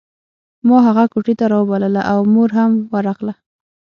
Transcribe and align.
ما 0.67 0.77
هغه 0.87 1.03
کوټې 1.13 1.33
ته 1.39 1.45
راوبلله 1.53 2.01
او 2.11 2.19
مور 2.33 2.49
هم 2.57 2.71
ورغله 2.93 3.33